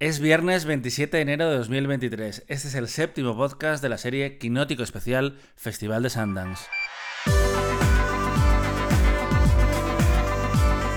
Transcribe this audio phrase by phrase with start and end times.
[0.00, 2.44] Es viernes 27 de enero de 2023.
[2.46, 6.66] Este es el séptimo podcast de la serie Quinótico Especial Festival de Sundance.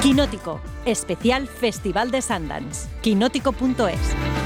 [0.04, 2.90] Quinótico Especial Festival de Sundance.
[3.02, 4.41] Quinótico.es.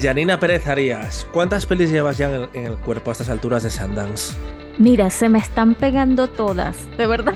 [0.00, 4.36] Janina Pérez Arias, ¿cuántas pelis llevas ya en el, cuerpo a estas alturas de Sundance?
[4.78, 7.34] Mira, se me están pegando todas, de verdad.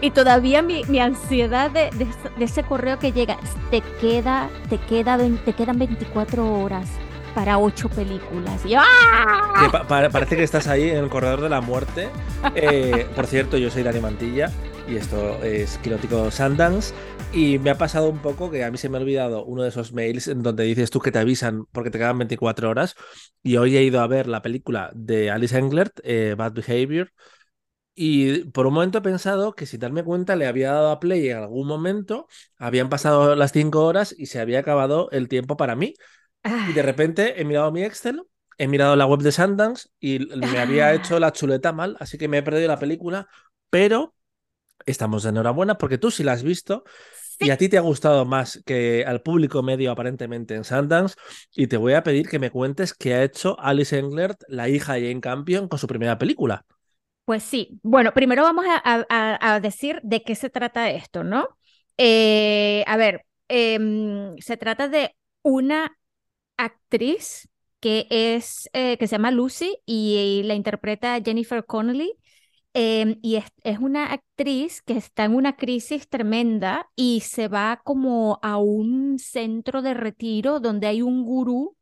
[0.00, 1.90] Y todavía mi, ansiedad de,
[2.40, 3.38] ese correo que llega,
[3.70, 6.88] te, queda, te, queda, te quedan 24 horas
[7.36, 8.62] para ocho películas.
[8.78, 9.84] ¡ah!
[10.10, 12.08] parece que estás ahí en el corredor de la muerte.
[12.54, 14.50] Eh, por cierto, yo soy Dani Mantilla
[14.88, 16.94] y esto es Quinótico Sundance.
[17.34, 19.68] Y me ha pasado un poco que a mí se me ha olvidado uno de
[19.68, 22.94] esos mails en donde dices tú que te avisan porque te quedan 24 horas.
[23.42, 27.12] Y hoy he ido a ver la película de Alice Englert, eh, Bad Behavior.
[27.94, 31.28] Y por un momento he pensado que sin darme cuenta le había dado a play
[31.28, 35.76] en algún momento, habían pasado las 5 horas y se había acabado el tiempo para
[35.76, 35.94] mí.
[36.68, 38.22] Y de repente he mirado mi Excel,
[38.58, 42.28] he mirado la web de Sundance y me había hecho la chuleta mal, así que
[42.28, 43.28] me he perdido la película,
[43.70, 44.14] pero
[44.84, 46.84] estamos de enhorabuena porque tú sí la has visto
[47.38, 51.16] y a ti te ha gustado más que al público medio aparentemente en Sundance
[51.54, 54.94] y te voy a pedir que me cuentes qué ha hecho Alice Englert, la hija
[54.94, 56.64] de Jane Campion, con su primera película.
[57.24, 61.48] Pues sí, bueno, primero vamos a, decir de qué se trata esto, ¿no?
[61.98, 65.96] Eh, a ver, em, se trata de una
[66.56, 67.48] actriz
[67.80, 72.14] que es eh, que se llama Lucy y, la interpreta Jennifer Connelly.
[72.74, 78.38] Em, y es, una actriz que está en una crisis tremenda y se va como
[78.42, 81.76] a un centro de retiro donde hay un gurú.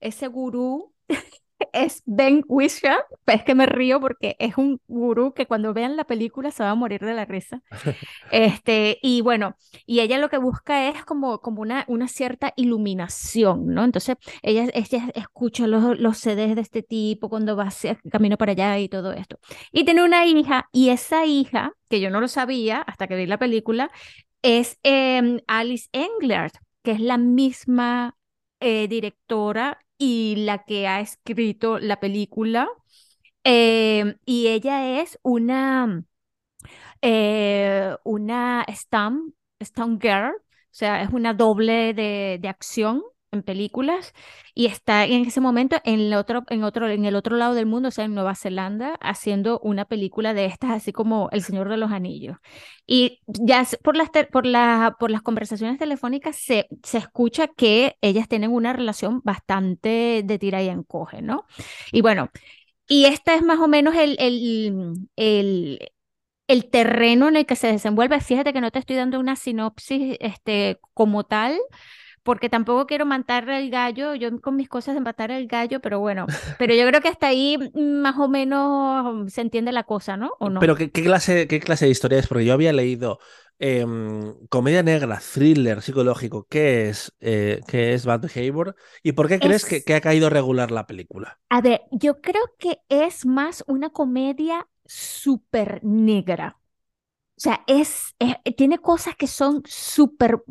[0.00, 0.94] Ese gurú
[1.72, 6.04] es Ben Whishaw, es que me río porque es un gurú que cuando vean la
[6.04, 7.62] película se va a morir de la risa.
[8.30, 9.56] Este, y bueno,
[9.86, 13.84] y ella lo que busca es como, como una, una cierta iluminación, ¿no?
[13.84, 18.52] Entonces, ella, ella escucha los, los CDs de este tipo cuando va hacia, camino para
[18.52, 19.38] allá y todo esto.
[19.72, 23.26] Y tiene una hija, y esa hija, que yo no lo sabía hasta que vi
[23.26, 23.90] la película,
[24.42, 28.16] es em, Alice Englert, que es la misma
[28.60, 32.68] eh, directora y la que ha escrito la película.
[33.44, 36.04] Em, y ella es una,
[37.02, 39.32] eh, una Stam,
[40.00, 40.40] Girl, o
[40.70, 43.02] sea, es una doble de, de acción
[43.32, 44.12] en películas
[44.54, 47.66] y está en ese momento en el otro, en otro, en el otro lado del
[47.66, 51.68] mundo, o sea, en Nueva Zelanda, haciendo una película de estas, así como El Señor
[51.70, 52.36] de los Anillos.
[52.86, 58.28] Y ya por las, por la, por las conversaciones telefónicas se, se escucha que ellas
[58.28, 61.46] tienen una relación bastante de tira y encoge, ¿no?
[61.90, 62.30] Y bueno,
[62.88, 65.78] y este es más o menos el, el, el,
[66.48, 68.20] el terreno en el que se desenvuelve.
[68.20, 71.58] Fíjate que no te estoy dando una sinopsis este, como tal,
[72.22, 76.00] porque tampoco quiero matar el gallo, yo con mis cosas de matar el gallo, pero
[76.00, 76.26] bueno,
[76.58, 80.32] pero yo creo que hasta ahí más o menos se entiende la cosa, ¿no?
[80.38, 80.60] ¿O no?
[80.60, 82.26] Pero ¿qué, clase, qué clase de historia es?
[82.26, 83.18] Porque yo había leído
[83.58, 88.76] em, comedia negra, thriller psicológico, ¿qué es, eh, ¿qué es Bad Behavior?
[89.02, 91.40] ¿Y por qué crees que, que ha caído regular la película?
[91.48, 96.58] A ver, yo creo que es más una comedia súper negra.
[97.36, 98.14] O sea, es,
[98.56, 100.42] tiene cosas que son súper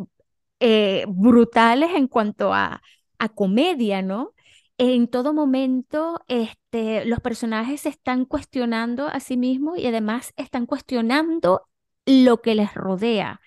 [0.61, 2.81] eh, brutales en cuanto a,
[3.19, 4.33] a comedia, ¿no?
[4.77, 10.65] En todo momento, este, los personajes se están cuestionando a sí mismos y además están
[10.65, 11.67] cuestionando
[12.05, 13.41] lo que les rodea.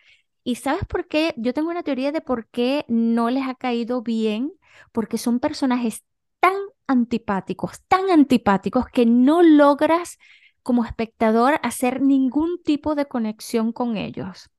[0.45, 1.35] ¿Y sabes por qué?
[1.37, 4.53] Yo tengo una teoría de por qué no les ha caído bien,
[4.93, 6.05] porque son personajes
[6.41, 6.55] tan
[6.87, 10.19] antipáticos, tan antipáticos que no logras
[10.65, 14.51] como espectador hacer ningún tipo de conexión con ellos.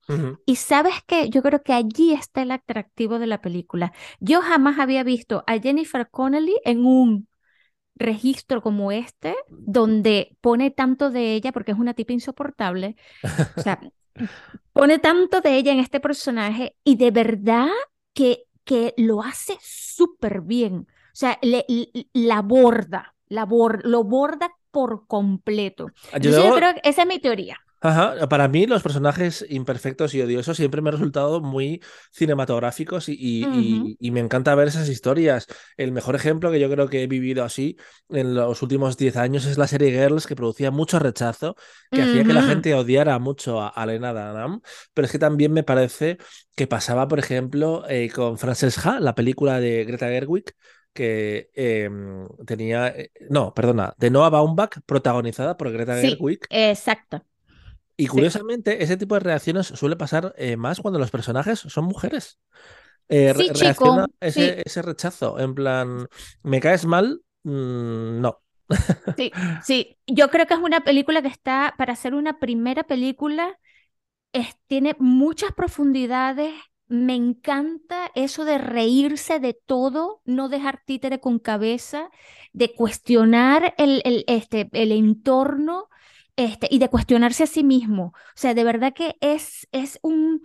[0.46, 3.92] Y sabes que yo creo que allí está el atractivo de la película.
[4.20, 7.28] Yo jamás había visto a Jennifer Connelly en un
[7.96, 12.96] registro como este, donde pone tanto de ella, porque es una tipa insoportable,
[13.56, 13.80] o sea,
[14.72, 17.68] pone tanto de ella en este personaje y de verdad
[18.12, 20.86] que, que lo hace súper bien.
[20.88, 21.64] O sea, le,
[22.12, 25.92] la borda, la lo borda por completo.
[26.12, 27.58] Ah, yo, creo que esa es mi teoría.
[27.80, 33.12] Ajá, para mí los personajes imperfectos y odiosos siempre me han resultado muy cinematográficos y,
[33.14, 35.46] y- Ujú, y- y me encanta ver esas historias.
[35.76, 37.76] El mejor ejemplo que yo creo que he vivido así
[38.08, 41.54] en los últimos 10 años es la serie Girls, que producía mucho rechazo,
[41.92, 44.62] que hacía que la gente odiara mucho a, a Lena Dunham,
[44.94, 46.18] pero es que también me parece
[46.56, 50.44] que pasaba, por ejemplo, eh, con Frances Ha, la película de Greta Gerwig.
[50.96, 57.24] Que em, tenía, eh, no, perdona, de Noah Baumbach, protagonizada por Greta Sí, Gerwig, exacto.
[57.96, 58.26] y Sí.
[58.26, 62.38] curiosamente, ese tipo de reacciones suele pasar eh, más cuando los personajes son mujeres.
[63.08, 66.08] Eh, re- Sí, reacciona ese, sí, ese rechazo, en plan,
[66.42, 67.22] ¿me caes mal?
[67.44, 68.42] Mm, no.
[69.16, 69.98] sí, sí.
[70.06, 73.58] Yo creo que es una película que está, para ser una primera película,
[74.32, 76.54] es- tiene muchas profundidades.
[76.88, 82.10] Me encanta eso de reírse de todo, no dejar títere con cabeza,
[82.52, 85.88] de cuestionar el, el, este, el entorno
[86.36, 88.12] este, y de cuestionarse a sí mismo.
[88.14, 90.42] O sea, de verdad que es, es un,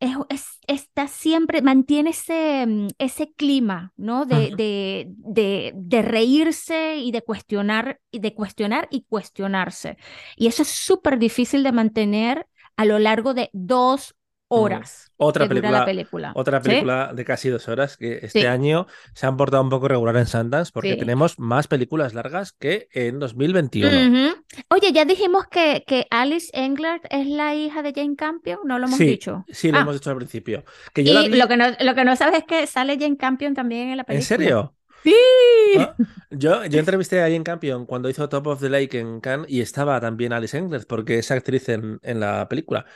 [0.00, 4.26] es, es- está siempre, mantiene ese, mm, ese clima, ¿no?
[4.26, 9.96] De, de, de reírse y de cuestionar, y de cuestionar y cuestionarse.
[10.36, 12.46] Y eso es súper difícil de mantener
[12.76, 14.14] a lo largo de dos
[14.50, 14.54] Mm.
[14.56, 16.32] horas Otra película, película.
[16.34, 16.68] otra ¿Sí?
[16.68, 20.16] película de casi dos horas que este Sí, año se han portado un poco regular
[20.16, 20.98] en Sundance porque sí.
[20.98, 23.88] tenemos más películas largas que en 2021.
[23.90, 24.36] Ujú.
[24.70, 28.86] Oye, ya dijimos que, que Alice Englert es la hija de Jane Campion, no lo
[28.86, 29.44] hemos Sí, dicho.
[29.48, 30.64] sí, lo hemos Ah, dicho al principio.
[30.92, 33.16] Que yo la y lo que no, lo que no sabes es que sale Jane
[33.16, 34.26] Campion también en la ¿en película.
[34.26, 34.74] serio?
[35.02, 35.14] Sí.
[35.78, 35.94] Ah,
[36.30, 39.60] yo, yo entrevisté a Jane Campion cuando hizo Top of the Lake en Cannes y
[39.60, 42.86] estaba también Alice Englert porque es actriz en, en la película.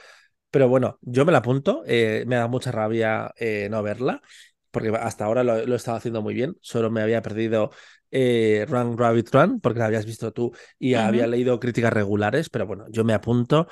[0.50, 4.22] Pero bueno, yo me la apunto, eh, me da mucha rabia eh, no verla,
[4.70, 7.70] porque hasta ahora lo, lo he estado haciendo muy bien, solo me había perdido
[8.10, 12.66] eh, Run Rabbit Run, porque la habías visto tú y había leído críticas regulares, pero
[12.66, 13.66] bueno, yo me apunto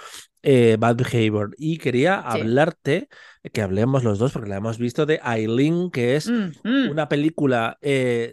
[0.79, 2.41] Bad Behavior y quería Sí.
[2.41, 3.09] hablarte,
[3.53, 6.91] que hablemos los dos, porque la hemos visto de Aileen, que es Mm, mm.
[6.91, 7.79] una película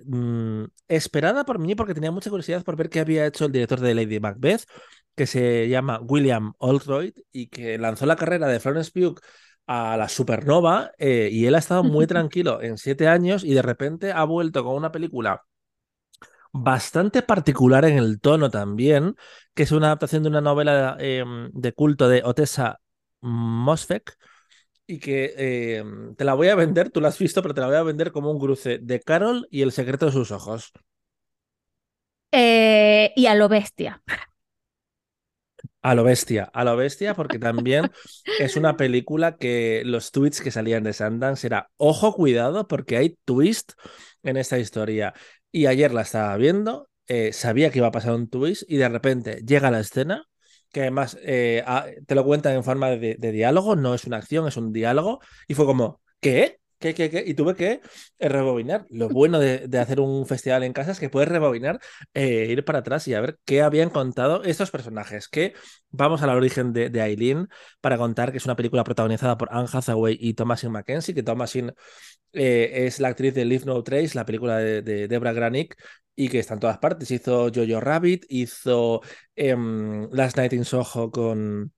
[0.05, 3.79] mm, esperada por mí porque tenía mucha curiosidad por ver qué había hecho el director
[3.79, 4.63] de Lady Macbeth,
[5.15, 9.19] que se llama William Oldroyd y que lanzó la carrera de Florence Pugh
[9.67, 13.61] a la supernova eh, y él ha estado muy tranquilo en siete años y de
[13.61, 15.43] repente ha vuelto con una película
[16.51, 19.15] bastante particular en el tono también,
[19.55, 22.79] que es una adaptación de una novela eh, de culto de Otessa
[23.21, 24.15] Mosfeq
[24.85, 25.83] y que eh,
[26.17, 28.11] te la voy a vender, tú la has visto, pero te la voy a vender
[28.11, 30.71] como un cruce de Carol y El secreto de sus ojos.
[32.31, 34.01] Eh, y a lo bestia.
[35.85, 37.91] A lo bestia, a lo bestia, porque también
[38.37, 43.17] es una película que los tweets que salían de Sundance era, ojo, cuidado, porque hay
[43.25, 43.73] twist
[44.23, 45.13] en esta historia.
[45.51, 48.87] Y ayer la estaba viendo, eh, sabía que iba a pasar un twist y de
[48.89, 50.25] repente llega la escena,
[50.71, 54.17] que además eh, a- te lo cuentan en forma de, de diálogo, no es una
[54.17, 55.19] acción, es un diálogo,
[55.49, 56.59] y fue como, ¿qué?
[56.89, 57.81] Y tuve que
[58.19, 58.85] eh, rebobinar.
[58.89, 61.79] Lo bueno de, hacer un festival en casa es que puedes rebobinar,
[62.13, 65.53] eh, ir para atrás y a ver qué habían contado estos personajes, que
[65.95, 67.49] Vamos al origen de, Aileen
[67.79, 71.71] para contar que es una película protagonizada por Anne Hathaway y Thomasin McKenzie, que Thomasin
[72.33, 75.75] eh, es la actriz de Leave No Trace, la película de, de Debra Granik,
[76.15, 77.11] y que está en todas partes.
[77.11, 79.01] Hizo Jojo Rabbit, hizo
[79.35, 81.71] em, Last Night in Soho con,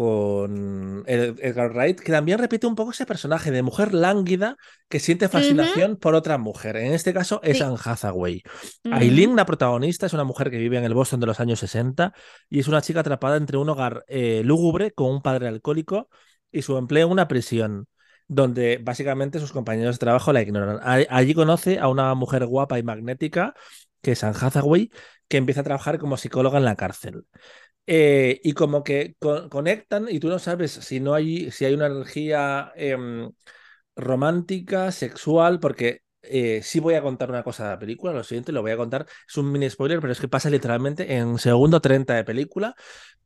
[0.00, 4.56] con Ed- Edgar Wright, que también repite un poco ese personaje de mujer lánguida
[4.88, 6.76] que siente fascinación por otra mujer.
[6.76, 7.62] En este caso es Sí.
[7.62, 8.42] Anne Hathaway.
[8.84, 11.58] Ujú, Aileen, la protagonista, es una mujer que vive en el Boston de los años
[11.60, 12.12] 60
[12.48, 16.08] y es una chica atrapada entre un hogar eh, lúgubre con un padre alcohólico
[16.50, 17.86] y su empleo en una prisión,
[18.26, 20.80] donde básicamente sus compañeros de trabajo la ignoran.
[20.82, 23.54] Allí conoce a una mujer guapa y magnética,
[24.02, 24.90] que es Anne Hathaway,
[25.28, 27.24] que empieza a trabajar como psicóloga en la cárcel.
[27.86, 31.74] Eh, y como que co- conectan y tú no sabes si no hay, si hay
[31.74, 33.32] una energía em,
[33.96, 38.52] romántica, sexual, porque eh, sí voy a contar una cosa de la película, lo siguiente
[38.52, 41.80] lo voy a contar, es un mini spoiler, pero es que pasa literalmente en segundo
[41.80, 42.74] 30 de película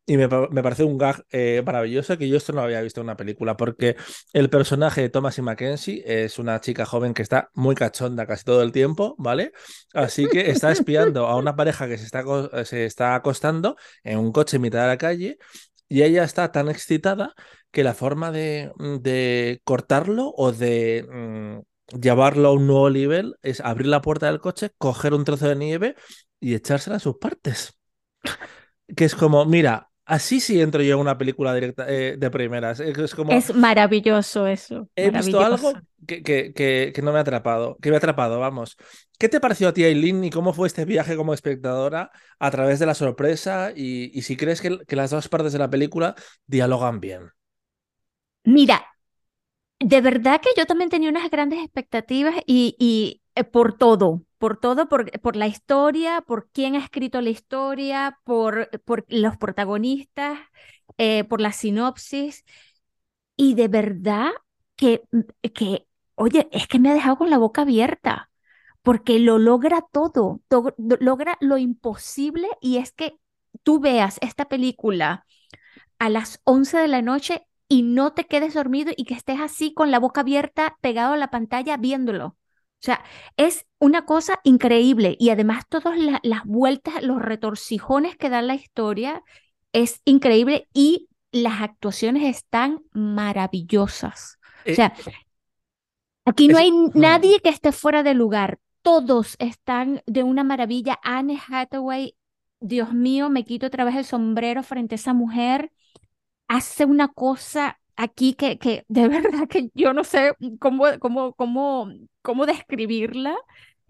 [0.06, 3.06] y me, me parece un gag eh, maravilloso que yo esto no había visto en
[3.06, 3.96] una película, porque
[4.34, 8.62] el personaje de Thomasin Mackenzie es una chica joven que está muy cachonda casi todo
[8.62, 9.52] el tiempo, ¿vale?
[9.94, 12.22] Así que está espiando a una pareja que se está,
[12.64, 15.38] se está acostando en un coche en mitad de la calle
[15.88, 17.34] y ella está tan excitada
[17.70, 23.60] que la forma de, de cortarlo o de mm, llevarlo a un nuevo nivel es
[23.60, 25.94] abrir la puerta del coche, coger un trozo de nieve
[26.40, 27.78] y echársela a sus partes.
[28.96, 32.80] Que es como, mira, así sí entro yo en una película directa eh, de primeras.
[32.80, 34.88] Es, como, es maravilloso eso.
[34.94, 35.72] He visto algo
[36.06, 36.52] que, que,
[36.92, 38.76] que, no me ha atrapado, que me ha atrapado, vamos.
[39.18, 42.78] ¿Qué te pareció a ti, Aileen, y cómo fue este viaje como espectadora a través
[42.78, 43.72] de la sorpresa?
[43.74, 46.14] Y, y si crees que, que las dos partes de la película
[46.46, 47.30] dialogan bien.
[48.44, 48.84] Mira,
[49.80, 54.88] de verdad que yo también tenía unas grandes expectativas y, eh, por todo, por todo,
[54.88, 60.38] por, por, la historia, por quién ha escrito la historia, por, por los protagonistas,
[60.98, 62.44] eh, por la sinopsis.
[63.36, 64.30] Y de verdad
[64.76, 65.20] que, mm,
[65.54, 68.30] que, oye, es que me ha dejado con la boca abierta,
[68.82, 73.18] porque lo logra todo, todo logra lo imposible y es que
[73.62, 75.26] tú veas esta película
[75.98, 79.74] a las 11 de la noche y no te quedes dormido y que estés así
[79.74, 82.26] con la boca abierta, pegado a la pantalla, viéndolo.
[82.26, 82.36] O
[82.78, 83.02] sea,
[83.36, 89.24] es una cosa increíble y además todas las vueltas, los retorcijones que da la historia
[89.72, 94.38] es increíble y las actuaciones están maravillosas.
[94.64, 94.94] o eh, sea,
[96.24, 98.60] aquí no hay nadie que esté fuera de lugar.
[98.82, 101.00] Todos están de una maravilla.
[101.02, 102.14] Anne Hathaway,
[102.60, 105.72] Dios mío, me quito otra vez el sombrero frente a esa mujer
[106.54, 111.88] hace una cosa aquí que, que de verdad que yo no sé cómo, cómo, cómo,
[112.22, 113.34] cómo describirla.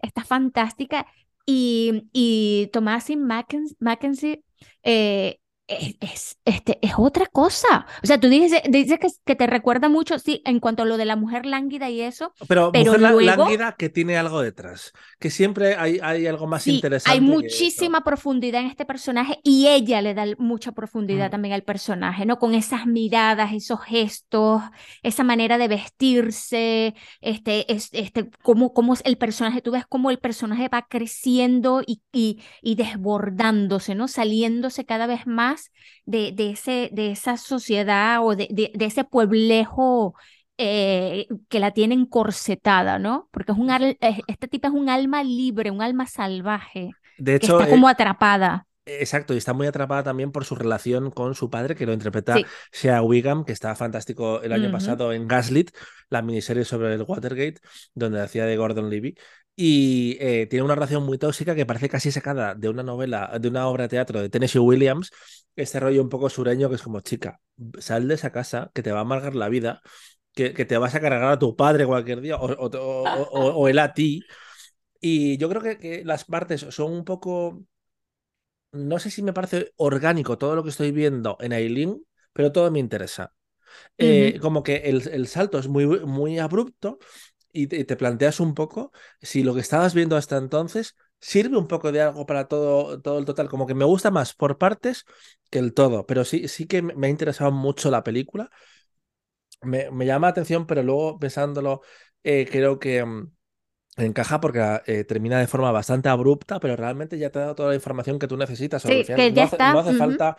[0.01, 1.05] Está fantástica.
[1.45, 3.23] Y, y Thomasin
[3.79, 4.43] Mackenzie,
[4.83, 7.87] eh, es, este, es otra cosa.
[8.03, 10.97] O sea, tú dices, dices que, que, te recuerda mucho, sí, en cuanto a lo
[10.97, 12.33] de la mujer lánguida y eso.
[12.47, 17.17] Pero, mujer lánguida que tiene algo detrás, que siempre hay, hay algo más interesante.
[17.17, 21.31] Hay muchísima profundidad en este personaje y ella le da mucha profundidad mm.
[21.31, 22.37] también al personaje, ¿no?
[22.37, 24.61] Con esas miradas, esos gestos,
[25.01, 30.69] esa manera de vestirse, este, este, cómo, cómo el personaje, tú ves cómo el personaje
[30.69, 34.07] va creciendo y, y, y desbordándose, ¿no?
[34.07, 35.54] Saliéndose cada vez más
[36.05, 40.15] de, de, ese, de esa sociedad o de, de, ese pueblejo
[40.57, 43.29] eh, que la tienen corsetada, ¿no?
[43.31, 43.69] Porque es un,
[44.27, 46.91] este tipo es un alma libre, un alma salvaje.
[47.17, 48.67] De hecho, está como atrapada.
[48.87, 52.35] Exacto, y está muy atrapada también por su relación con su padre, que lo interpreta
[52.71, 55.71] Shea Wiggum, que estaba fantástico el año pasado en Gaslit,
[56.09, 57.59] la miniserie sobre el Watergate,
[57.95, 59.15] donde hacía de Gordon Levy.
[59.55, 63.47] Y eh, tiene una relación muy tóxica que parece casi sacada de una novela, de
[63.47, 65.11] una obra de teatro de Tennessee Williams,
[65.55, 67.39] este rollo un poco sureño que es como, chica,
[67.79, 69.81] sal de esa casa que te va a amargar la vida,
[70.33, 73.93] que, que te vas a cargar a tu padre cualquier día, o, o, él a
[73.93, 74.21] ti.
[74.99, 77.65] Y yo creo que, que las partes son un poco
[78.75, 82.69] no sé si me parece orgánico todo lo que estoy viendo en Aileen, pero todo
[82.71, 83.33] me interesa.
[83.97, 86.99] Eh, como que el, salto es muy, muy abrupto
[87.55, 91.91] y te, planteas un poco si lo que estabas viendo hasta entonces sirve un poco
[91.91, 93.49] de algo para todo, todo el total.
[93.49, 95.05] Como que me gusta más por partes
[95.49, 98.49] que el todo, pero sí, sí que me ha interesado mucho la película.
[99.61, 101.81] Me, llama la atención, pero luego pensándolo,
[102.23, 103.31] eh, creo que mm,
[103.97, 107.69] encaja porque eh, termina de forma bastante abrupta, pero realmente ya te ha dado toda
[107.69, 108.83] la información que tú necesitas.
[108.83, 109.71] Sí, que ya no, está.
[109.71, 110.37] no hace falta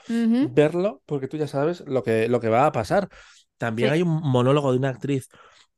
[0.51, 3.09] verlo porque tú ya sabes lo que, lo que va a pasar.
[3.59, 5.29] También hay un monólogo de una actriz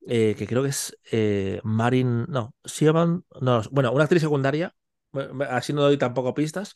[0.06, 4.74] eh, que creo que es eh, Marin, no, Siobhan, no, bueno, una actriz secundaria,
[5.50, 6.74] así no doy tampoco pistas,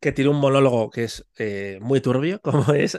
[0.00, 1.24] que tiene un monólogo que es
[1.80, 2.98] muy turbio, como es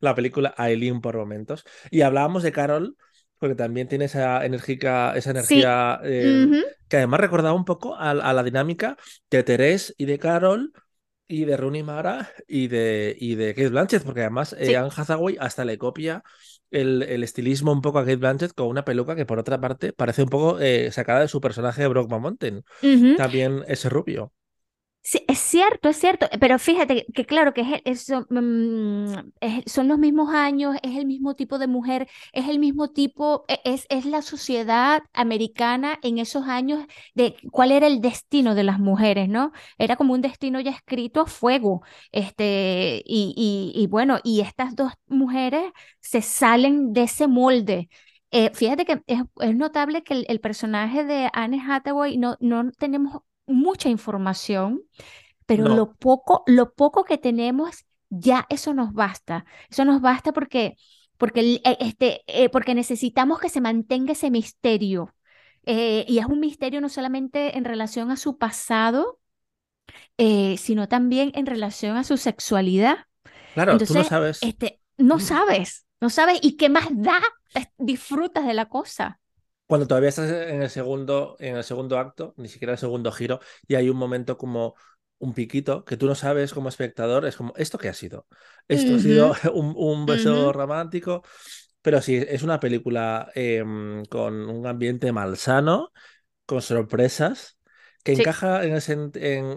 [0.00, 1.64] la película Aileen por momentos.
[1.90, 2.96] Y hablábamos de Carol
[3.42, 6.46] porque también tiene esa, enérgica, esa energía eh,
[6.86, 8.96] que además recordaba un poco a, la dinámica
[9.32, 10.72] de Terés y de Carol
[11.26, 15.38] y de Rooney Mara y de, y de Kate Blanchett, porque además eh, Anne Hathaway
[15.40, 16.22] hasta le copia
[16.72, 19.92] el, el, estilismo un poco a Kate Blanchett con una peluca que por otra parte
[19.92, 22.64] parece un poco eh, sacada de su personaje de Brock Mountain,
[23.16, 24.32] también ese rubio.
[25.04, 29.06] Es cierto, es cierto, pero fíjate que claro que es, mm,
[29.66, 33.58] son los mismos años, es el mismo tipo de mujer, es el mismo tipo, e,
[33.64, 38.78] es, es la sociedad americana en esos años de cuál era el destino de las
[38.78, 39.50] mujeres, ¿no?
[39.76, 41.82] Era como un destino ya escrito a fuego,
[42.12, 47.88] este, y, y, bueno, y estas dos mujeres se salen de ese molde.
[48.30, 53.22] Eh, fíjate que es, notable que el, el, personaje de Anne Hathaway no, no tenemos
[53.52, 54.82] mucha información,
[55.46, 59.44] pero lo, poco, lo poco que tenemos, ya eso nos basta.
[59.68, 60.76] Eso nos basta porque,
[61.18, 65.14] porque, eh, este, eh, porque necesitamos que se mantenga ese misterio.
[65.64, 69.18] Eh, y es un misterio no solamente en relación a su pasado,
[70.16, 73.06] sino también en relación a su sexualidad.
[73.54, 74.42] Claro, tú no sabes.
[74.42, 76.38] Este, no sabes, no sabes.
[76.42, 77.20] ¿Y qué más da?
[77.78, 79.20] Disfrutas de la cosa
[79.72, 83.40] cuando todavía estás en el segundo, en el segundo acto, ni siquiera el segundo giro,
[83.66, 84.74] y hay un momento como
[85.16, 88.26] un piquito que tú no sabes como espectador, es como, ¿esto qué ha sido?
[88.68, 91.22] Esto ha sido un, un beso romántico,
[91.80, 95.90] pero sí, es una película em, con un ambiente malsano,
[96.44, 97.58] con sorpresas,
[98.02, 98.78] que encaja en,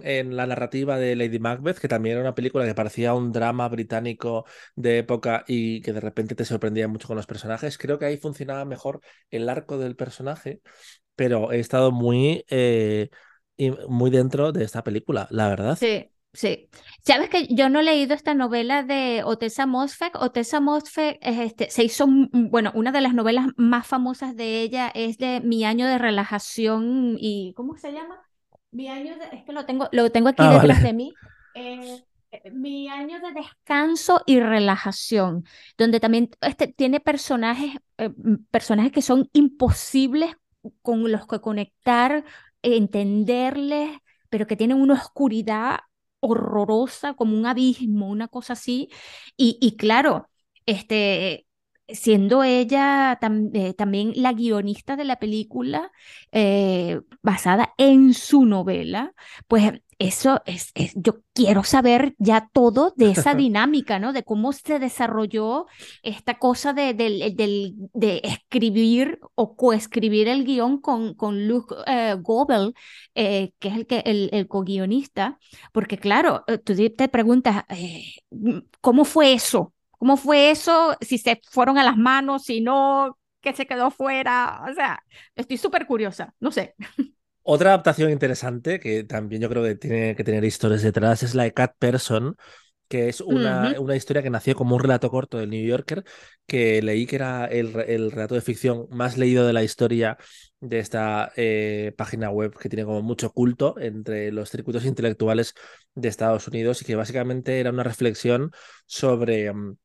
[0.03, 3.67] en, la narrativa de Lady Macbeth, que también era una película que parecía un drama
[3.69, 7.77] británico de época y que de repente te sorprendía mucho con los personajes.
[7.77, 10.61] Creo que ahí funcionaba mejor el arco del personaje,
[11.15, 13.09] pero he estado muy, eh,
[13.87, 15.77] muy dentro de esta película, la verdad.
[15.77, 16.11] Sí.
[16.35, 16.69] Sí.
[17.05, 20.15] Sabes que yo no he leído esta novela de Otessa Mosfeq.
[20.21, 25.17] Otessa Mosfeq este, se hizo, bueno, una de las novelas más famosas de ella es
[25.17, 28.21] de Mi año de relajación y, ¿cómo se llama?
[28.75, 31.13] Mi año de, es que lo tengo, lo tengo aquí ah, detrás de mí.
[31.53, 35.45] Eh, eh, mi año de descanso y relajación,
[35.77, 38.09] donde también este, tiene personajes, eh,
[38.51, 40.35] personajes que son imposibles
[40.81, 42.25] con los que conectar,
[42.61, 43.91] entenderles,
[44.29, 45.79] pero que tienen una oscuridad
[46.19, 48.89] horrorosa, como un abismo, una cosa así.
[49.37, 50.27] Y, y claro,
[50.65, 51.47] este,
[51.87, 53.19] siendo ella
[53.53, 55.91] eh, también la guionista de la película
[56.31, 59.13] eh, basada en su novela,
[59.47, 64.13] pues eso es, yo quiero saber ya todo de esa dinámica, ¿no?
[64.13, 65.67] De cómo se desarrolló
[66.03, 72.73] esta cosa de, de, escribir o coescribir el guion con, con Luke eh, Gobel,
[73.13, 75.39] que es el, que, el, el co-guionista,
[75.71, 77.63] porque claro, tú te preguntas,
[78.81, 79.74] ¿cómo fue eso?
[79.97, 80.95] ¿Cómo fue eso?
[81.01, 84.63] Si se fueron a las manos, si no, ¿qué se quedó fuera?
[84.69, 85.03] O sea,
[85.35, 86.75] estoy súper curiosa, no sé.
[87.47, 91.43] Otra adaptación interesante que también yo creo que tiene que tener historias detrás es la
[91.43, 92.35] de Cat Person,
[92.87, 96.03] que es una, una, historia que nació como un relato corto del New Yorker,
[96.47, 100.17] que leí que era el, el relato de ficción más leído de la historia
[100.59, 105.53] de esta eh, página web que tiene como mucho culto entre los circuitos intelectuales
[105.93, 108.51] de Estados Unidos y que básicamente era una reflexión
[108.85, 109.53] sobre...
[109.53, 109.77] Mm,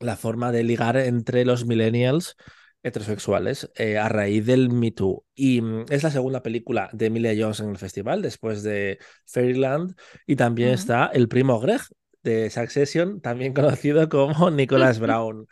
[0.00, 2.36] la forma de ligar entre los millennials
[2.84, 5.24] heterosexuales eh, a raíz del Me Too.
[5.34, 9.96] Y mm, es la segunda película de Emilia Jones en el festival, después de Fairyland.
[10.26, 11.80] Y también está el primo Greg
[12.22, 15.46] de Succession, también conocido como Nicholas Brown.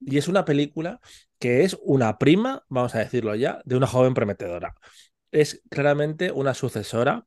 [0.00, 1.00] Y es una película
[1.38, 4.74] que es una prima, vamos a decirlo ya, de una joven prometedora.
[5.30, 7.26] Es claramente una sucesora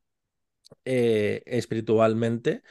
[0.85, 2.63] eh, espiritualmente.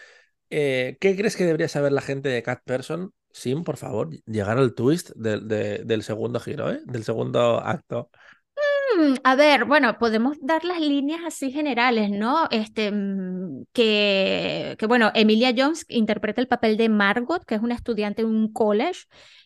[0.50, 4.56] Eh, ¿Qué crees que debería saber la gente de Cat Person Sim, por favor, llegar
[4.56, 6.80] al twist del segundo giro, ¿eh?
[6.86, 8.08] del segundo acto.
[8.96, 12.48] Mm, a ver, bueno, podemos dar las líneas así generales, ¿no?
[12.50, 17.74] Este, mm, que, que, bueno, Emilia Jones interpreta el papel de Margot, que es una
[17.74, 19.02] estudiante en un college.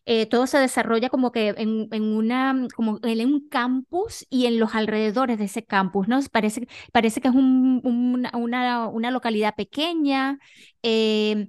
[0.07, 4.61] Eh, todo se desarrolla como que en, en, una, como en un campus y en
[4.61, 6.21] los alrededores de ese campus, ¿no?
[6.31, 10.39] Parece, parece que es un, una, una, una, localidad pequeña.
[10.83, 11.49] Eh,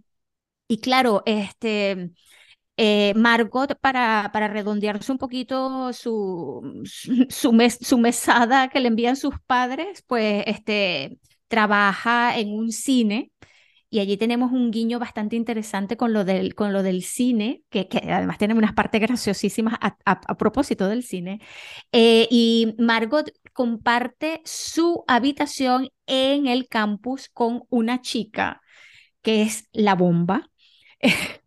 [0.72, 2.12] y claro, este
[2.78, 6.84] eh, Margot, para, para redondearse un poquito su,
[7.30, 13.32] su, su, mesada que le envían sus padres, pues este, trabaja en un cine
[13.90, 17.90] y allí tenemos un guiño bastante interesante con lo del, con lo del cine, que,
[17.90, 21.42] que además tiene unas partes graciosísimas a, propósito del cine.
[21.92, 28.62] Eh, y Margot comparte su habitación en el campus con una chica
[29.22, 30.51] que es la bomba.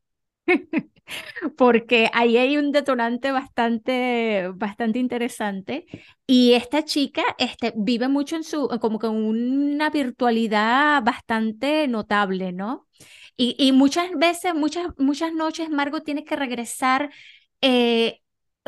[1.57, 5.87] porque ahí hay un detonante bastante, bastante interesante.
[6.27, 12.89] Y esta chica este, vive mucho en su, como que una virtualidad bastante notable, ¿no?
[13.37, 17.11] Y, y muchas veces, muchas, muchas noches, Margot tiene que regresar
[17.61, 18.21] eh,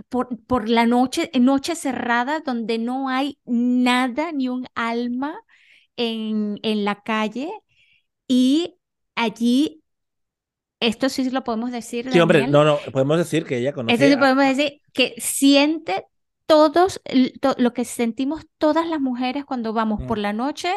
[0.09, 5.39] por, por la noche, noche cerrada, donde no hay nada, ni un alma
[5.97, 7.51] en, en la calle.
[8.29, 8.77] Y
[9.15, 9.83] allí
[10.81, 12.11] esto sí lo podemos decir.
[12.13, 13.95] Sí, hombre, no, no, podemos decir que ella conoce.
[13.95, 16.07] Esto sí podemos decir que siente
[16.47, 17.01] todos
[17.59, 20.23] lo que sentimos todas las mujeres cuando vamos por mm.
[20.23, 20.75] la noche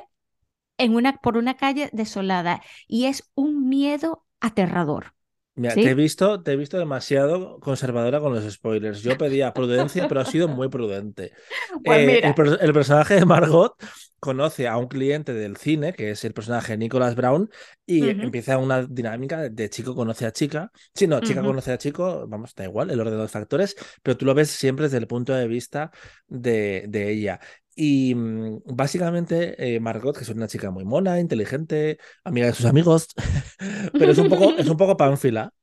[0.77, 5.13] en una, por una calle desolada y es un miedo aterrador.
[5.55, 9.01] Mira, te, he visto, te he visto demasiado conservadora con los spoilers.
[9.01, 11.33] Yo pedía prudencia, pero ha sido muy prudente.
[11.83, 12.21] Pues eh,
[12.61, 13.75] el, personaje de Margot
[14.19, 17.49] conoce a un cliente del cine, que es el personaje Nicholas Brown,
[17.85, 20.71] y empieza una dinámica de chico conoce a chica.
[20.93, 24.17] Sí, no, chica conoce a chico, vamos, da igual, el orden de los factores, pero
[24.17, 25.91] tú lo ves siempre desde el punto de vista
[26.27, 27.39] de, de ella.
[27.75, 32.65] Y mm, básicamente eh, Margot, que es una chica muy mona, inteligente, amiga de sus
[32.65, 33.07] amigos,
[33.97, 35.53] pero es un poco, es un poco pánfila.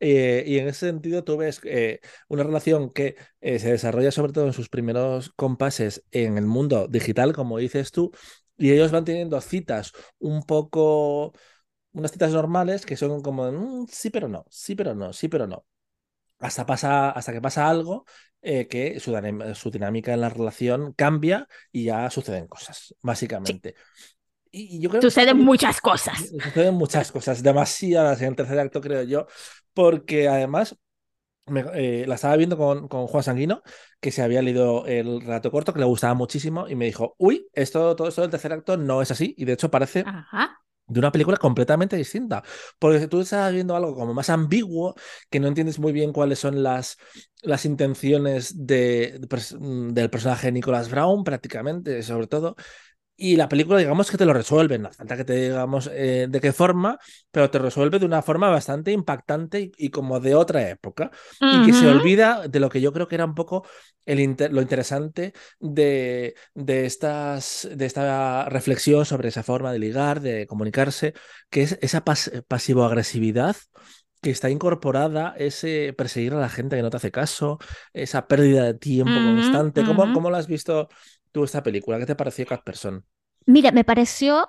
[0.00, 4.46] Eh, y en ese sentido tú ves eh, una relación que se desarrolla sobre todo
[4.46, 8.12] en sus primeros compases en el mundo digital, como dices tú,
[8.56, 11.32] y ellos van teniendo citas un poco,
[11.92, 15.46] unas citas normales que son como, "Mm, sí, pero no, sí, pero no, sí, pero
[15.46, 15.66] no.
[16.40, 18.04] Hasta, pasa, hasta que pasa algo
[18.42, 23.74] eh, que su, dinámica- su dinámica en la relación cambia y ya suceden cosas, básicamente.
[24.52, 26.34] Y yo creo que esta Suceden muchas cosas.
[26.42, 29.26] Suceden muchas cosas, demasiadas en el tercer acto, creo yo,
[29.74, 30.76] porque además
[31.46, 33.62] me- eh, la estaba viendo con, con Juan Sanguino,
[34.00, 37.48] que se había leído el relato corto, que le gustaba muchísimo, y me dijo, uy,
[37.54, 40.60] esto, todo esto del tercer acto no es así, y de hecho parece Ajá.
[40.86, 42.42] de una película completamente distinta,
[42.78, 44.94] porque tú estás viendo algo como más ambiguo,
[45.30, 46.96] que no entiendes muy bien cuáles son las,
[47.42, 49.20] las intenciones de,
[49.60, 52.56] mm, del personaje Nicholas Brown, prácticamente, sobre todo.
[53.20, 56.40] Y la película, digamos que te lo resuelve, no falta que te digamos eh, de
[56.40, 56.98] qué forma,
[57.32, 61.10] pero te resuelve de una forma bastante impactante y, y como de otra época.
[61.48, 63.66] Y que se olvida de lo que yo creo que era un poco
[64.06, 70.20] el inter- lo interesante de, de, estas, de esta reflexión sobre esa forma de ligar,
[70.20, 71.12] de comunicarse,
[71.50, 73.56] que es esa pas- pasivo-agresividad
[74.20, 77.58] que está incorporada, ese perseguir a la gente que no te hace caso,
[77.92, 79.84] esa pérdida de tiempo Ujú, constante.
[79.84, 80.12] ¿Cómo, ujú.
[80.12, 80.88] cómo lo has visto
[81.32, 81.98] tú esta película?
[81.98, 83.04] ¿Qué te pareció Person?
[83.46, 84.48] Mira, me pareció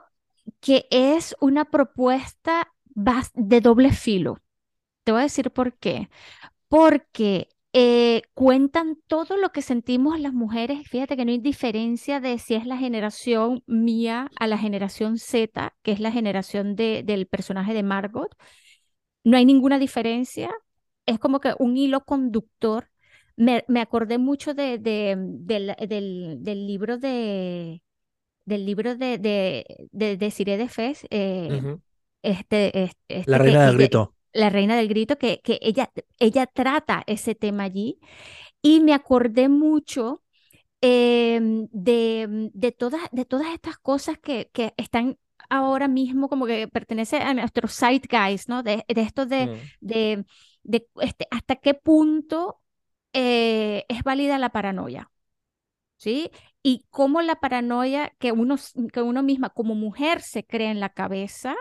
[0.60, 2.74] que es una propuesta
[3.36, 4.40] de doble filo.
[5.04, 6.10] Te voy a decir por qué.
[6.70, 10.88] Porque eh, cuentan todo lo que sentimos las mujeres.
[10.90, 15.76] Fíjate que no hay diferencia de si es la generación mía a la generación Z,
[15.84, 18.36] que es la generación de- del personaje de Margot.
[19.24, 20.52] No hay ninguna diferencia.
[21.06, 22.90] Es como que un hilo conductor.
[23.40, 27.82] Me, me acordé mucho de, de- del, del- del libro de
[28.46, 31.82] del libro de, de, de, Desiree de Fez, eh, Ujú.
[32.24, 34.16] este, es- este La que reina del ella- grito.
[34.34, 38.00] la reina del grito, que, que ella, ella trata ese tema allí.
[38.62, 40.24] Y me acordé mucho
[40.82, 45.18] em, de, de todas, de todas estas cosas que, que están
[45.50, 48.64] ahora mismo como que pertenecen a nuestro zeitgeist, ¿no?
[48.64, 49.72] De, de esto de, Mm.
[49.82, 50.26] de,
[50.64, 52.62] de este, hasta qué punto
[53.14, 55.12] eh, es válida la paranoia,
[55.98, 56.32] ¿sí?
[56.64, 58.58] Y cómo la paranoia que uno,
[58.94, 61.56] que uno misma como mujer se cree en la cabeza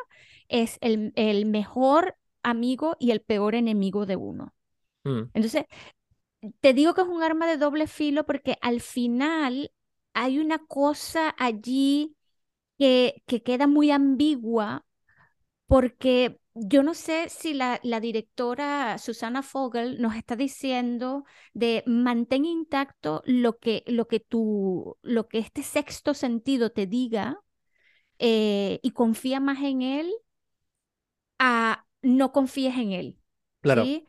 [0.49, 4.55] es el, el mejor amigo y el peor enemigo de uno.
[5.05, 5.31] Mm.
[5.35, 5.65] Entonces,
[6.61, 9.73] te digo que es un arma de doble filo porque al final
[10.15, 12.17] hay una cosa allí
[12.79, 14.87] que, que queda muy ambigua
[15.67, 22.45] porque yo no sé si la, la directora Susana Fogel nos está diciendo de mantén
[22.45, 27.39] intacto lo que, lo que tu, lo que este sexto sentido te diga
[28.19, 30.13] eh, y confía más en él
[31.39, 33.21] a no confíes en él,
[33.61, 33.85] Claro.
[33.85, 34.09] ¿sí?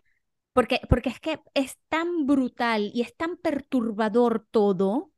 [0.53, 5.12] Porque, porque es que es tan brutal y es tan perturbador todo,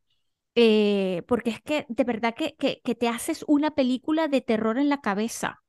[0.56, 4.78] eh, porque es que de verdad que, que, que te haces una película de terror
[4.78, 5.61] en la cabeza,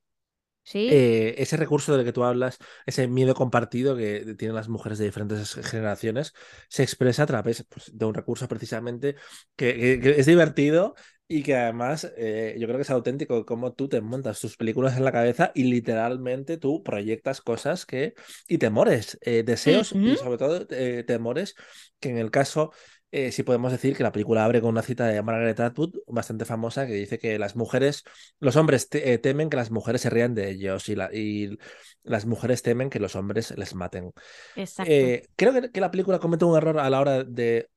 [0.63, 0.88] ¿sí?
[0.88, 5.06] eh, ese recurso del que tú hablas, ese miedo compartido que tienen las mujeres de
[5.06, 6.34] diferentes generaciones,
[6.69, 9.15] se expresa a través pues, de un recurso precisamente
[9.56, 10.95] que, que- que es divertido
[11.28, 14.97] y que además eh, yo creo que es auténtico, como tú te montas tus películas
[14.97, 18.13] en la cabeza y literalmente tú proyectas cosas que
[18.47, 21.56] y temores, eh, deseos y sobre todo temores
[21.99, 22.71] que en el caso
[23.13, 26.45] eh, sí podemos decir que la película abre con una cita de Margaret Atwood bastante
[26.45, 28.04] famosa que dice que las mujeres,
[28.39, 31.58] los hombres te- eh, temen que las mujeres se rían de ellos y, la- y
[32.04, 34.12] las mujeres temen que los hombres les maten.
[34.56, 34.93] Exacto.
[34.93, 37.69] Eh, creo que, que la película comete un error a la hora de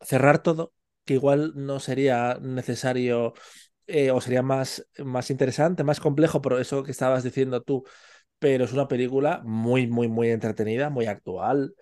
[0.00, 0.72] cerrar todo,
[1.04, 3.34] que igual no sería necesario
[3.86, 7.84] eh, o sería más, más interesante, más complejo por eso que estabas diciendo tú,
[8.38, 11.74] pero es una película muy, muy, muy entretenida, muy actual.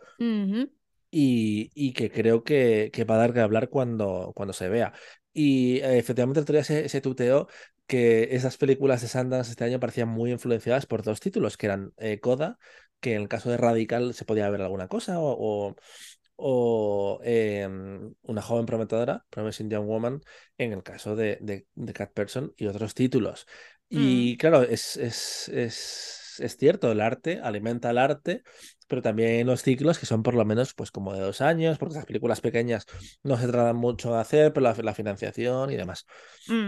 [1.11, 4.93] Y, y que creo que, que va a dar que hablar cuando, cuando se vea.
[5.33, 7.49] Y eh, efectivamente el otro día se, se tuteó
[7.87, 11.93] que esas películas de Sundance este año parecían muy influenciadas por dos títulos, que eran
[11.99, 12.59] eh, Coda,
[13.01, 15.37] que en el caso de Radical se podía ver alguna cosa, o,
[15.69, 15.77] o,
[16.37, 20.21] o, em, Una joven prometedora, Promising Young Woman,
[20.59, 23.47] en el caso de, de, de Cat Person y otros títulos.
[23.89, 28.43] Y claro, es, es, es, es cierto, el arte alimenta el arte,
[28.91, 31.95] pero también los ciclos que son por lo menos pues como de dos años, porque
[31.95, 32.87] esas películas pequeñas
[33.25, 36.07] no se tratan mucho de hacer, pero la, la financiación y demás.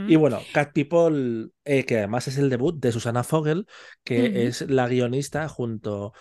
[0.04, 0.16] Y Ujú.
[0.16, 3.66] bueno, Cat People, eh, que además es el debut de Susana Fogel,
[4.04, 6.12] que es la guionista junto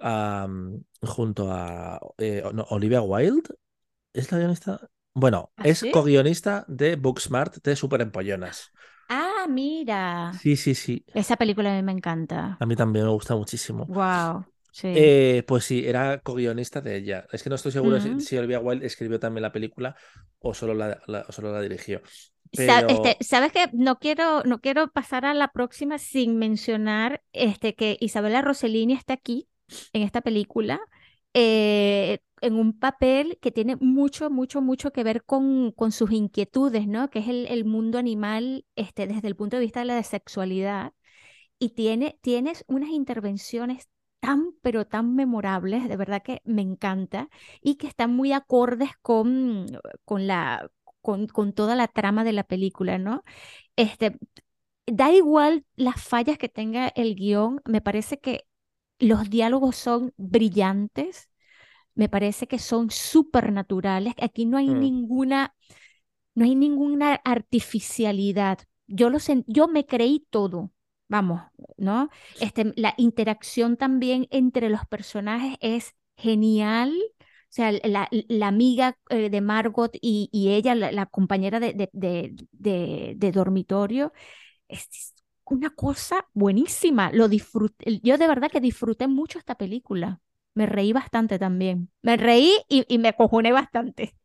[0.00, 3.48] a, mm, junto a eh, no, Olivia Wilde.
[4.14, 4.90] ¿Es la guionista?
[5.14, 5.92] Bueno, ¿Ah, es sí?
[5.92, 8.72] co-guionista de Booksmart de Super Empollonas.
[9.08, 10.42] Ah, mira.
[10.42, 11.04] Sí, sí, sí.
[11.14, 12.40] Esa película a mí me encanta.
[12.60, 13.92] A mí también me gusta muchísimo.
[13.94, 14.46] Wow.
[14.80, 14.88] Sí.
[14.94, 17.26] Eh, pues sí, era co-guionista de ella.
[17.32, 18.20] Es que no estoy seguro si, Ujú.
[18.20, 19.96] si Olivia Wilde escribió también la película
[20.38, 22.00] o solo la, la- o solo la dirigió.
[22.54, 27.74] Pero este, sabes que no quiero, no quiero pasar a la próxima sin mencionar este,
[27.74, 29.48] que Isabela Rossellini está aquí
[29.92, 30.80] en esta película
[31.34, 36.86] eh, en un papel que tiene mucho, mucho, mucho que ver con, con sus inquietudes,
[36.88, 37.10] ¿no?
[37.10, 40.92] Que es el, el mundo animal este, desde el punto de vista de la sexualidad.
[41.58, 43.88] Y tiene, tienes unas intervenciones
[44.20, 47.28] tan, pero tan memorables, de verdad que me encanta,
[47.62, 49.66] y que están muy acordes con,
[50.04, 53.22] con la, con, con toda la trama de la película, ¿no?
[53.76, 54.18] Este,
[54.86, 58.46] da igual las fallas que tenga el guion, me parece que
[58.98, 61.30] los diálogos son brillantes,
[61.94, 65.54] me parece que son súper naturales, aquí no hay mm, ninguna,
[66.34, 68.60] no hay ninguna artificialidad.
[68.86, 70.72] Yo lo yo me creí todo,
[71.08, 71.42] vamos,
[71.76, 72.10] ¿no?
[72.38, 76.92] Este, la interacción también entre los personajes es genial.
[77.20, 81.72] O sea, la, la amiga eh, de Margot y, y ella, la, la compañera de,
[81.72, 84.12] de, de, de- de dormitorio,
[84.68, 87.12] es una cosa buenísima.
[87.12, 90.20] Lo disfruté, yo de verdad que disfruté mucho esta película.
[90.54, 91.90] Me reí bastante también.
[92.02, 94.16] Me reí y, y me cojoné bastante.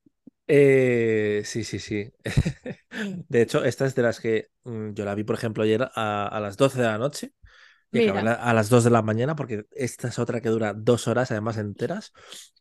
[0.47, 2.11] Eh, sí, sí, sí.
[3.29, 6.27] De hecho, esta es de las que mm, yo la vi, por ejemplo, ayer a,
[6.27, 7.33] a las 12 de la noche
[7.91, 8.23] y acabé Mira.
[8.23, 11.31] la- a las 2 de la mañana, porque esta es otra que dura dos horas,
[11.31, 12.13] además enteras,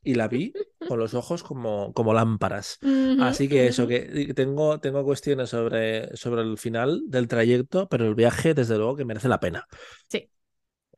[0.05, 2.79] y la vi con los ojos como, como lámparas.
[3.19, 8.15] Así que eso, que tengo, tengo cuestiones sobre, sobre el final del trayecto, pero el
[8.15, 9.67] viaje, desde luego, que merece la pena.
[10.09, 10.29] Sí.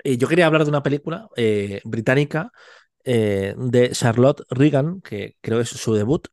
[0.03, 2.53] Y yo quería hablar de una película eh, británica
[3.05, 6.29] eh, de Charlotte Regan, que creo que es su debut,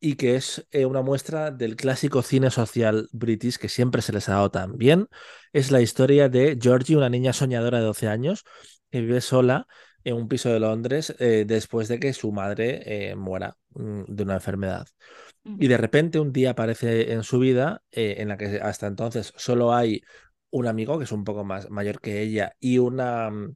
[0.00, 4.28] y que es eh, una muestra del clásico cine social british que siempre se les
[4.28, 5.08] ha dado tan bien.
[5.52, 8.44] Es la historia de Georgie, una niña soñadora de 12 años
[8.90, 9.66] que vive sola
[10.04, 14.22] en un piso de Londres eh, después de que su madre eh, muera mm, de
[14.22, 14.86] una enfermedad.
[15.44, 19.74] Y de repente un día aparece en su vida en la que hasta entonces solo
[19.74, 20.02] hay
[20.50, 23.54] un amigo que es un poco más mayor que ella y una, mm,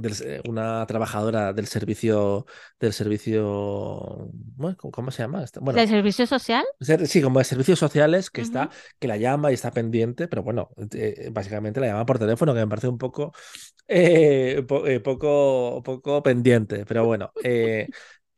[0.00, 2.46] del una trabajadora del servicio,
[2.78, 5.44] del servicio, bueno, ¿cómo se llama?
[5.60, 6.64] Bueno, ¿Del servicio social?
[6.80, 10.42] ser- sí, como de servicios sociales que está, que la llama y está pendiente, pero
[10.42, 13.32] bueno, eh, básicamente la llama por teléfono, que me parece un poco,
[13.88, 17.32] eh, po- eh, poco, poco pendiente, pero bueno,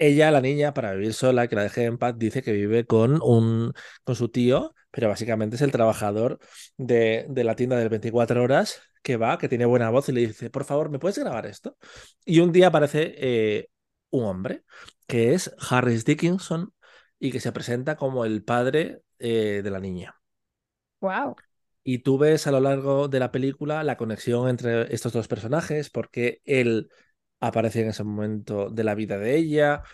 [0.07, 3.21] ella, la niña, para vivir sola, que la deje en paz, dice que vive con
[3.23, 3.73] un,
[4.05, 6.39] con su tío, pero básicamente es el trabajador
[6.77, 10.27] de, de la tienda del 24 horas que va, que tiene buena voz y le
[10.27, 11.77] dice, por favor, ¿me puedes grabar esto?
[12.25, 13.69] Y un día aparece eh,
[14.11, 14.65] un hombre
[15.07, 16.73] que es Harris Dickinson
[17.19, 20.17] y que se presenta como el padre eh, de la niña.
[21.01, 21.37] Wow.
[21.85, 25.91] Y tú ves a lo largo de la película la conexión entre estos dos personajes,
[25.91, 26.91] porque él
[27.43, 29.85] aparece en ese momento de la vida de ella,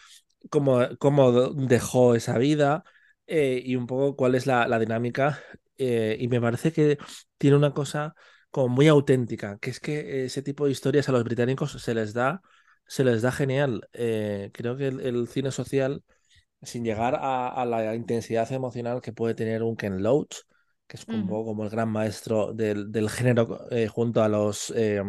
[0.51, 2.85] cómo, cómo dejó esa vida
[3.27, 5.41] eh, y un poco cuál es la, la dinámica.
[5.79, 6.99] eh, y me parece que
[7.39, 8.15] tiene una cosa
[8.51, 12.15] como muy auténtica, que es que ese tipo de historias a los británicos se les
[12.15, 12.43] da,
[12.87, 13.89] se les da genial.
[13.93, 16.03] Eh, creo que el, el cine social
[16.63, 20.37] sin llegar a, a la intensidad emocional que puede tener un Ken Loach,
[20.89, 21.29] que es un Ujú.
[21.29, 25.03] poco como el gran maestro del, del género eh, junto a los, eh,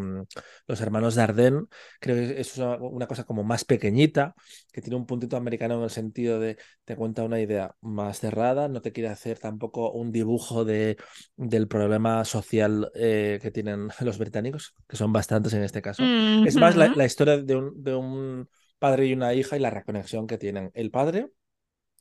[0.67, 1.65] los hermanos Dardenne.
[1.99, 4.35] Creo que es una, una cosa como más pequeñita,
[4.71, 8.67] que tiene un puntito americano en el sentido de te cuenta una idea más cerrada,
[8.67, 10.97] no te quiere hacer tampoco un dibujo de,
[11.37, 16.11] del problema social eh, que tienen los británicos, que son bastantes en este caso.
[16.43, 20.27] Es más la historia de un, de un padre y una hija y la reconexión
[20.27, 20.71] que tienen.
[20.73, 21.31] El padre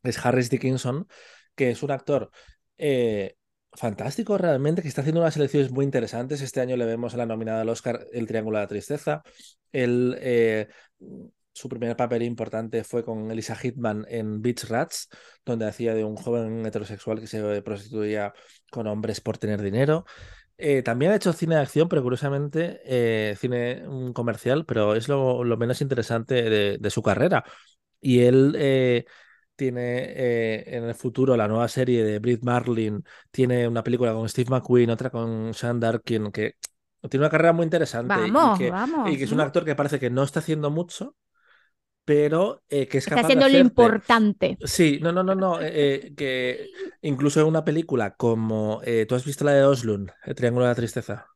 [0.02, 1.08] es Harris Dickinson,
[1.54, 2.30] que es un actor
[2.78, 3.37] eh,
[3.72, 6.40] fantástico realmente, que está haciendo unas elecciones muy interesantes.
[6.40, 9.22] Este año le vemos a la nominada al Oscar El Triángulo de la Tristeza.
[9.72, 10.68] Eh,
[11.52, 15.08] su primer papel importante fue con Elisa Hitman en Beach Rats,
[15.44, 18.32] donde hacía de un joven heterosexual que se prostituía
[18.70, 20.04] con hombres por tener dinero.
[20.56, 25.08] Eh, también ha hecho cine de acción, pero curiosamente eh, cine mm, comercial, pero es
[25.08, 27.44] lo, menos interesante de, de su carrera.
[28.00, 29.04] Y él
[29.58, 29.80] tiene
[30.16, 34.50] eh, en el futuro la nueva serie de Brit Marlin, tiene una película con Steve
[34.50, 36.54] McQueen, otra con Sean Darkin, que
[37.10, 39.18] tiene una carrera muy interesante y Vamos, que, y vamos.
[39.18, 41.16] que es un actor que parece que no está haciendo mucho,
[42.04, 43.58] pero eh, que es Está capaz de haciendo lo hacerte.
[43.58, 44.58] importante.
[44.60, 45.60] Sí, no, no, no, no.
[45.62, 46.70] eh, que
[47.02, 48.80] incluso en una película como.
[48.84, 51.26] eh, ¿tú has visto la de Oslund, El Triángulo de la Tristeza?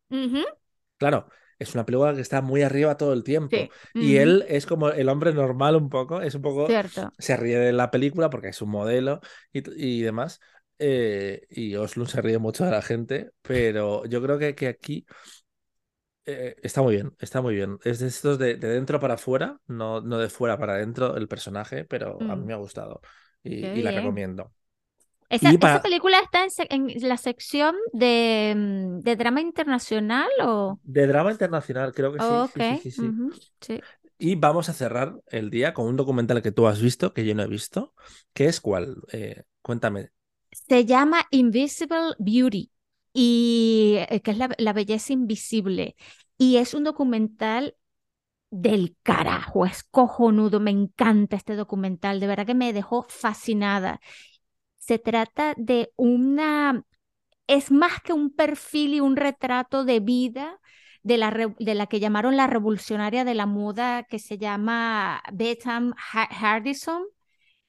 [0.96, 3.56] Claro, es una película que está muy arriba todo el tiempo.
[3.56, 3.70] Sí.
[3.94, 6.66] Y él es como el hombre normal un poco, es un poco.
[6.66, 7.12] Cierto.
[7.18, 9.20] Se ríe de la película porque es un modelo
[9.52, 9.62] y,
[9.98, 10.40] y demás.
[10.78, 15.06] eh, y Oslund se ríe mucho de la gente, pero yo creo que, que aquí
[16.24, 17.78] eh, está muy bien, está muy bien.
[17.84, 21.28] Es de estos de, de dentro para afuera, no, no de fuera para adentro el
[21.28, 23.00] personaje, pero a mí Mm, me ha gustado
[23.42, 24.52] y, la recomiendo.
[25.32, 30.78] Esa, película está en, la sección de, mm, de drama internacional o...
[30.82, 32.18] De drama internacional, creo que
[32.90, 33.00] sí.
[33.00, 33.74] Oh.
[34.18, 37.34] Y vamos a cerrar el día con un documental que tú has visto, que yo
[37.34, 37.94] no he visto,
[38.34, 39.02] que es cuál.
[39.10, 40.10] Eh, cuéntame.
[40.50, 42.70] Se llama Invisible Beauty
[43.14, 45.96] y eh, que es la, la belleza invisible.
[46.36, 47.74] Y es un documental
[48.50, 53.98] del carajo, es cojonudo, me encanta este documental, de verdad que me dejó fascinada.
[54.82, 56.84] Se trata de una,
[57.48, 60.60] es más que un perfil y un retrato de vida
[61.04, 65.94] de la, de la que llamaron la revolucionaria de la moda, que se llama Betham
[66.14, 67.04] Ha- Hardison,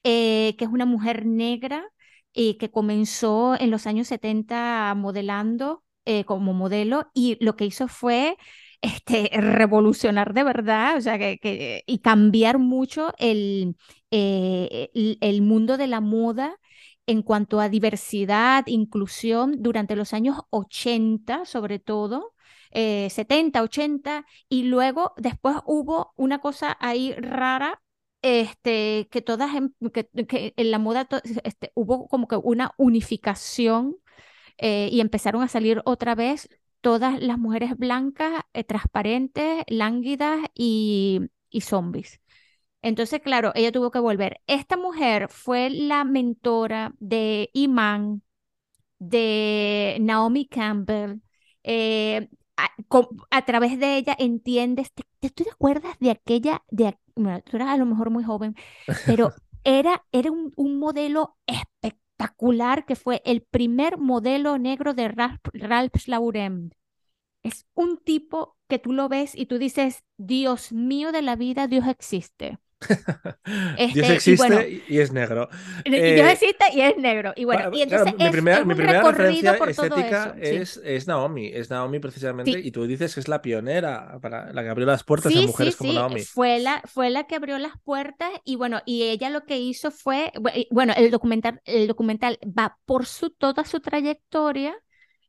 [0.04, 1.84] eh, que es una mujer negra
[2.32, 7.88] y que comenzó en los años 70 modelando eh, como modelo y lo que hizo
[7.88, 8.36] fue
[8.82, 13.72] este, revolucionar de verdad, o sea, que, y cambiar mucho eh,
[14.10, 16.58] el, el mundo de la moda
[17.06, 22.32] en cuanto a diversidad, inclusión durante los años 80, sobre todo.
[22.72, 27.80] eh, 70, 80, y luego después hubo una cosa ahí rara
[28.22, 31.06] este, que todas, en, que, que en la moda
[31.44, 33.96] este, hubo como que una unificación
[34.58, 36.48] eh, y empezaron a salir otra vez
[36.80, 42.20] todas las mujeres blancas, eh, transparentes, lánguidas y, y zombies.
[42.84, 44.42] Entonces, claro, ella tuvo que volver.
[44.46, 48.22] Esta mujer fue la mentora de Iman,
[48.98, 51.20] de Naomi Campbell.
[51.64, 52.28] eh,
[53.30, 57.56] a, través de ella entiendes, ¿te, te- tú te acuerdas de aquella, de, bueno, tú
[57.56, 58.54] eras a lo mejor muy joven,
[59.04, 65.40] pero era, era un, un modelo espectacular que fue el primer modelo negro de Ralph,
[65.54, 66.72] Ralph Lauren.
[67.42, 71.66] Es un tipo que tú lo ves y tú dices, Dios mío de la vida,
[71.68, 72.58] Dios existe.
[73.92, 75.48] Dios Este, y existe bueno, y, y es negro.
[75.84, 77.32] Y Dios Eh, existe y es negro.
[77.36, 80.24] Y bueno, y claro, entonces mi es, primera, es mi primera referencia por todo estética
[80.30, 80.34] eso.
[80.42, 80.56] Sí.
[80.56, 82.62] es, es Naomi, es Naomi precisamente, Sí.
[82.62, 85.40] y tú dices que es la pionera, para la que abrió las puertas a Sí,
[85.40, 86.22] sí, mujeres como Naomi.
[86.22, 89.90] fue la, fue la que abrió las puertas y bueno, y ella lo que hizo
[89.90, 94.74] fue, bu- y bueno, el documental, el documental va por su, toda su trayectoria,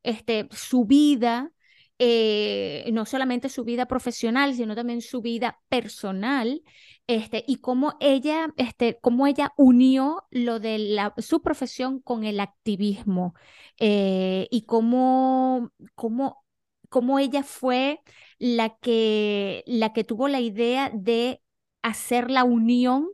[0.03, 1.51] este, su vida,
[1.99, 6.61] eh, no solamente su vida profesional, sino también su vida personal,
[7.07, 12.39] este, y cómo ella, este, cómo ella unió lo de la, su profesión con el
[12.39, 13.33] activismo,
[13.79, 16.45] eh, y cómo, cómo,
[16.89, 18.01] cómo ella fue
[18.39, 21.41] la que, la que tuvo la idea de
[21.81, 23.09] hacer la unión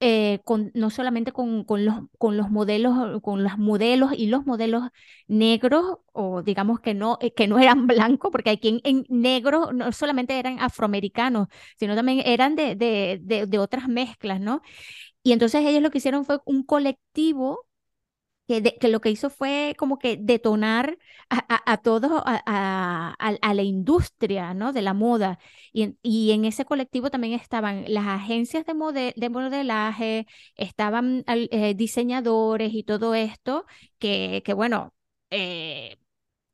[0.00, 4.44] eh, con, no solamente con, con los, con los modelos, con las modelos y los
[4.46, 4.84] modelos
[5.26, 9.72] negros, o digamos que no, eh, que no eran blancos, porque aquí en, en negros
[9.74, 14.62] no solamente eran afroamericanos, sino también eran de, de, de otras mezclas, ¿no?
[15.22, 17.65] Y entonces ellos lo que hicieron fue un colectivo
[18.48, 20.98] que, de- que lo que hizo fue como que detonar
[21.30, 24.72] a, a, a todos, a, a- la industria, ¿no?
[24.72, 25.38] de la moda.
[25.72, 31.24] Y en, y en ese colectivo también estaban las agencias de, mode- de modelaje, estaban
[31.26, 33.66] eh, diseñadores y todo esto,
[33.98, 34.94] que, que bueno,
[35.30, 35.96] eh,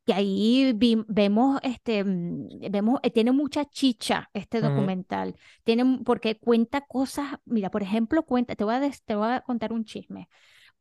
[0.06, 5.98] que ahí vi- vemos, este, mm, vemos, eh, tiene mucha chicha este documental, tiene, m-
[6.04, 9.84] porque cuenta cosas, mira, por ejemplo, cuenta, te voy a, te voy a contar un
[9.84, 10.28] chisme.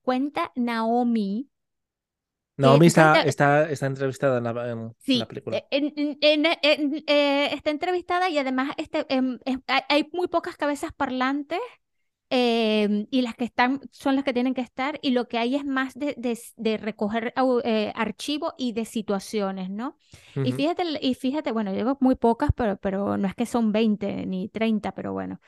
[0.04, 1.50] Cuenta Naomi,
[2.58, 5.62] Naomi está, sabes, está, está entrevistada en la, en- en la sí, película.
[5.62, 6.46] eh, en- en-
[7.08, 9.40] eh, está entrevistada y además este, em,
[9.90, 11.60] hay, muy pocas cabezas parlantes
[12.30, 15.56] em, y las que están son las que tienen que estar y lo que hay
[15.56, 17.34] es más de, de de recoger
[17.66, 19.98] eh, archivo y de situaciones, ¿no?
[20.44, 20.54] Y Ujú.
[20.54, 24.50] fíjate, y fíjate, bueno, digo muy pocas, pero, pero no es que son 20 ni
[24.50, 25.42] 30, pero bueno.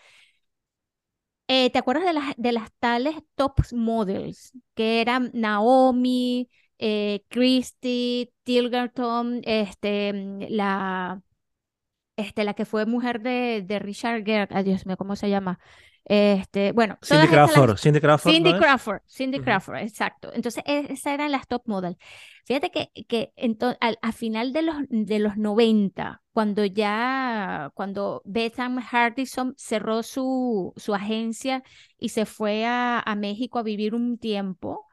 [1.55, 4.53] Eh, ¿te acuerdas de las, de las tales top models?
[4.73, 11.21] Que eran Naomi, eh, Christy, Tilgerton, este, mm, la,
[12.17, 15.59] este, la que fue mujer de, de Richard Gere, ay Dios mío, ¿cómo se llama?
[16.05, 18.53] Este, bueno, Cindy las Crawford, Cindy Crawford, Cindy.
[18.53, 19.37] Crawford, Cindy
[19.83, 20.33] exacto.
[20.33, 21.97] Entonces, e- esas eran las top model.
[22.45, 28.21] Fíjate que, que ento- al, a final de los, de los 90, cuando ya, cuando
[28.25, 31.63] Bethany Hardison cerró su, su agencia
[31.97, 34.87] y se fue a, a México a vivir un tiempo,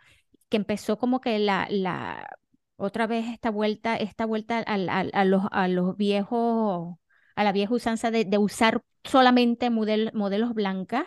[0.49, 2.29] que empezó como que la, la,
[2.77, 6.97] otra vez esta vuelta, esta vuelta a, los, a los viejos,
[7.37, 11.07] a la vieja usanza de, de usar solamente model- modelos blancas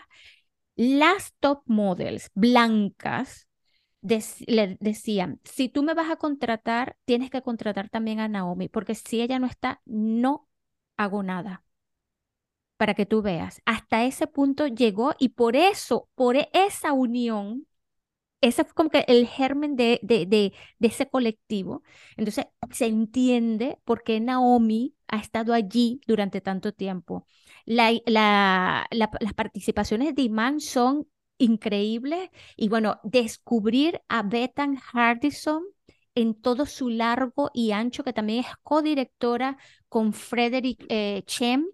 [0.75, 3.47] las top models blancas
[4.03, 8.69] dec- le decían, si tú me vas a contratar, tienes que contratar también a Naomi,
[8.69, 10.49] porque si ella no está, no
[10.97, 11.63] hago nada.
[12.77, 17.65] Para que tú veas, hasta ese punto llegó y por eso, por e- esa unión,
[18.41, 21.83] ese fue como que el germen de, de, de, de ese colectivo.
[22.17, 27.27] Entonces se entiende por qué Naomi ha estado allí durante tanto tiempo.
[27.65, 31.07] La, la, la- las participaciones de Iman son
[31.43, 35.63] increíbles y bueno, descubrir a Bethan Hardison
[36.15, 39.57] en todo su largo y ancho, que también es codirectora
[39.89, 41.65] con Frederick eh, Chem,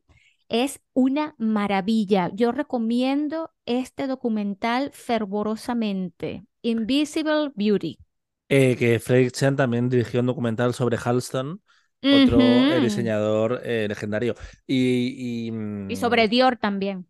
[0.49, 2.29] es una maravilla.
[2.33, 6.43] Yo recomiendo este documental fervorosamente.
[6.61, 7.99] Invisible Beauty.
[8.47, 11.61] Eh, que Frederick Chen también dirigió un documental sobre Halston,
[12.07, 14.35] otro eh, diseñador eh, legendario.
[14.65, 17.08] Y, y, mm, Y sobre Dior también.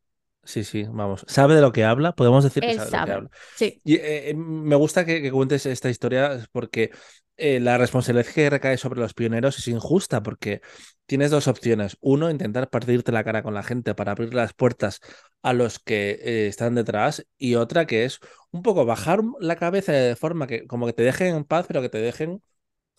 [0.50, 1.26] Sí, sí, vamos.
[1.28, 2.14] ¿Sabe de lo que habla?
[2.14, 3.30] Podemos decir que Él sabe de lo que habla.
[3.56, 3.82] Sí.
[3.84, 6.92] Y eh, eh, me gusta que, que cuentes esta historia porque
[7.42, 10.62] eh, la responsabilidad que recae sobre los pioneros es injusta porque
[11.06, 11.98] tienes dos opciones.
[12.02, 15.00] Uno, intentar partirte la cara con la gente para abrir las puertas
[15.42, 18.20] a los que eh, están detrás y otra que es
[18.52, 21.82] un poco bajar la cabeza de forma que como que te dejen en paz pero
[21.82, 22.44] que te dejen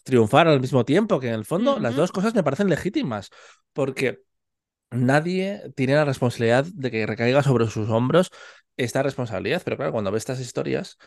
[0.05, 3.29] triunfar al mismo tiempo, que en el fondo las dos cosas me parecen legítimas
[3.75, 4.23] porque
[4.91, 8.31] nadie tiene la responsabilidad de que recaiga sobre sus hombros
[8.77, 9.63] esta responsabilidad.
[9.65, 10.99] Pero claro, cuando ves estas historias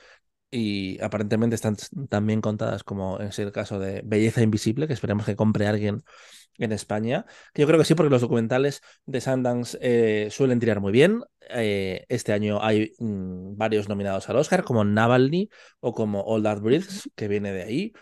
[0.52, 1.76] y aparentemente están
[2.10, 6.04] tan bien contadas como es el caso de Belleza Invisible, que esperemos que compre alguien
[6.60, 10.80] en España, que yo creo que sí, porque los documentales de Sundance eh, suelen tirar
[10.80, 11.24] muy bien.
[11.50, 16.60] Eh, este año hay mm, varios nominados al Oscar, como Navalny o como All That
[16.60, 17.94] Breathes, que viene de ahí.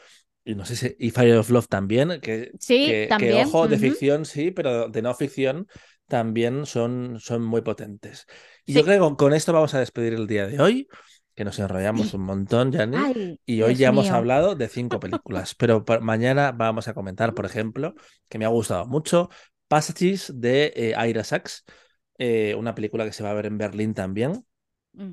[0.44, 4.26] Y no sé si y Fire of Love también, que, Sí, que, ojo, de ficción
[4.26, 5.68] sí, pero de no ficción
[6.08, 8.26] también son, son muy potentes.
[8.66, 10.88] Y yo creo que con, esto vamos a despedir el día de hoy,
[11.36, 12.76] que nos enrollamos un montón.
[12.96, 17.46] Ay, Y hoy ya hemos hablado de cinco películas, pero mañana vamos a comentar, por
[17.46, 17.94] ejemplo,
[18.28, 19.30] que me ha gustado mucho,
[19.68, 21.64] Passages de eh, Ira Sachs,
[22.18, 24.46] eh, una película que se va a ver en Berlín también,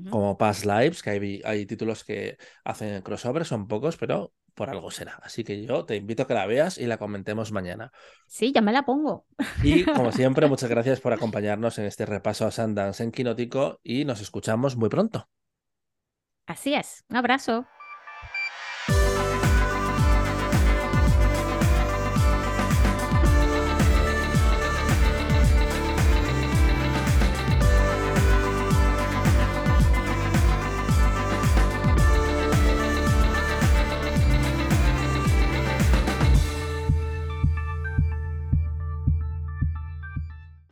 [0.09, 4.91] como Past Lives, que hay, hay títulos que hacen crossover, son pocos, pero por algo
[4.91, 5.17] será.
[5.23, 7.93] Así que yo te invito a que la veas y la comentemos mañana.
[8.27, 9.25] Sí, ya me la pongo.
[9.63, 14.03] Y como siempre, muchas gracias por acompañarnos en este repaso a Sundance en Quinótico y
[14.03, 15.29] nos escuchamos muy pronto.
[16.45, 17.05] Así es.
[17.09, 17.65] Un abrazo.